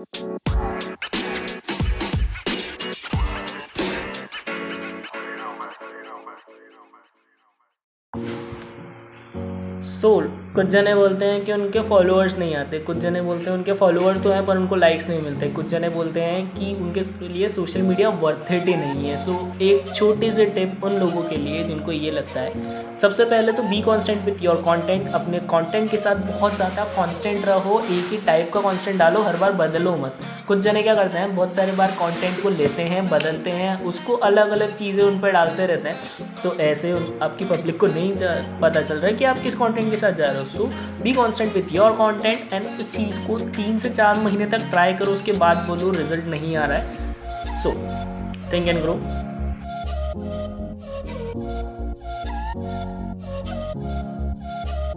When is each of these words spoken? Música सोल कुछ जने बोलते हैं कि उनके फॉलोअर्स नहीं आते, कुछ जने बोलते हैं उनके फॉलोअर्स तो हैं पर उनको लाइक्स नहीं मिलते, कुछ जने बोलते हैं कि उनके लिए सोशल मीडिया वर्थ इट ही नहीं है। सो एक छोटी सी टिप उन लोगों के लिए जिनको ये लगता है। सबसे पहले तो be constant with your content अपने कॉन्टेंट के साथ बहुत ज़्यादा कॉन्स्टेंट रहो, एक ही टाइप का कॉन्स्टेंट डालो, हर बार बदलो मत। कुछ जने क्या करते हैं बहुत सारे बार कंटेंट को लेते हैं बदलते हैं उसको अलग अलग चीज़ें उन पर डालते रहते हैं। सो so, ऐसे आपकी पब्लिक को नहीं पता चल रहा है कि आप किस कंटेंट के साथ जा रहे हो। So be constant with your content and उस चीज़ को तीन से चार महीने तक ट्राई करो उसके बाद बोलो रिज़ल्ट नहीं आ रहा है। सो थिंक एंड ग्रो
Música 0.00 0.79
सोल 9.82 10.24
कुछ 10.54 10.66
जने 10.66 10.94
बोलते 10.94 11.24
हैं 11.24 11.44
कि 11.44 11.52
उनके 11.52 11.80
फॉलोअर्स 11.88 12.36
नहीं 12.38 12.54
आते, 12.56 12.78
कुछ 12.78 12.96
जने 12.98 13.20
बोलते 13.22 13.44
हैं 13.44 13.56
उनके 13.56 13.72
फॉलोअर्स 13.72 14.22
तो 14.22 14.30
हैं 14.30 14.44
पर 14.46 14.56
उनको 14.56 14.76
लाइक्स 14.76 15.08
नहीं 15.10 15.20
मिलते, 15.22 15.48
कुछ 15.48 15.66
जने 15.66 15.88
बोलते 15.88 16.20
हैं 16.20 16.46
कि 16.54 16.74
उनके 16.74 17.28
लिए 17.28 17.48
सोशल 17.48 17.82
मीडिया 17.82 18.08
वर्थ 18.22 18.52
इट 18.52 18.68
ही 18.68 18.74
नहीं 18.76 19.08
है। 19.08 19.16
सो 19.16 19.36
एक 19.62 19.94
छोटी 19.94 20.30
सी 20.32 20.46
टिप 20.48 20.84
उन 20.84 20.98
लोगों 21.00 21.22
के 21.22 21.36
लिए 21.36 21.62
जिनको 21.64 21.92
ये 21.92 22.10
लगता 22.10 22.40
है। 22.40 22.96
सबसे 22.96 23.24
पहले 23.24 23.52
तो 23.52 23.62
be 23.62 23.80
constant 23.82 24.24
with 24.24 24.42
your 24.42 24.62
content 24.62 25.08
अपने 25.10 25.38
कॉन्टेंट 25.48 25.90
के 25.90 25.96
साथ 25.96 26.26
बहुत 26.26 26.56
ज़्यादा 26.56 26.84
कॉन्स्टेंट 26.96 27.46
रहो, 27.46 27.80
एक 27.80 28.10
ही 28.10 28.18
टाइप 28.26 28.52
का 28.54 28.60
कॉन्स्टेंट 28.60 28.98
डालो, 28.98 29.22
हर 29.22 29.36
बार 29.36 29.52
बदलो 29.54 29.96
मत। 29.96 30.18
कुछ 30.50 30.58
जने 30.58 30.82
क्या 30.82 30.94
करते 30.94 31.18
हैं 31.18 31.34
बहुत 31.34 31.54
सारे 31.54 31.72
बार 31.72 31.90
कंटेंट 31.98 32.42
को 32.42 32.50
लेते 32.50 32.82
हैं 32.82 33.04
बदलते 33.08 33.50
हैं 33.50 33.74
उसको 33.84 34.14
अलग 34.28 34.50
अलग 34.50 34.74
चीज़ें 34.74 35.02
उन 35.04 35.18
पर 35.20 35.32
डालते 35.32 35.66
रहते 35.66 35.88
हैं। 35.88 35.96
सो 36.42 36.48
so, 36.48 36.58
ऐसे 36.60 36.92
आपकी 37.22 37.44
पब्लिक 37.44 37.78
को 37.80 37.86
नहीं 37.86 38.12
पता 38.62 38.80
चल 38.80 38.94
रहा 38.94 39.06
है 39.06 39.12
कि 39.12 39.24
आप 39.24 39.38
किस 39.42 39.54
कंटेंट 39.54 39.90
के 39.90 39.96
साथ 39.96 40.12
जा 40.12 40.26
रहे 40.26 40.38
हो। 40.38 40.44
So 40.46 40.64
be 41.02 41.12
constant 41.12 41.54
with 41.54 41.72
your 41.72 41.92
content 42.00 42.52
and 42.52 42.66
उस 42.80 42.96
चीज़ 42.96 43.18
को 43.26 43.38
तीन 43.56 43.78
से 43.78 43.90
चार 43.90 44.20
महीने 44.20 44.46
तक 44.46 44.66
ट्राई 44.70 44.94
करो 44.94 45.12
उसके 45.12 45.32
बाद 45.38 45.64
बोलो 45.68 45.90
रिज़ल्ट 45.92 46.26
नहीं 46.26 46.56
आ 46.56 46.66
रहा 46.66 46.78
है। 46.78 47.62
सो 47.62 47.72
थिंक 48.52 48.68
एंड 48.68 48.82
ग्रो 48.82 49.00